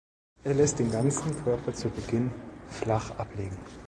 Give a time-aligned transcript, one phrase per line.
[0.43, 2.31] Er lässt den ganzen Körper zu Beginn
[2.69, 3.59] flach ablegen.